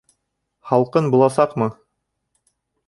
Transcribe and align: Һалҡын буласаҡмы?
Һалҡын 0.71 1.11
буласаҡмы? 1.17 1.71